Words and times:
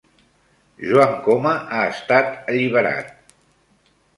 Joan 0.91 1.13
Coma 1.27 1.53
ha 1.77 1.83
estat 1.91 2.51
alliberat 2.55 3.17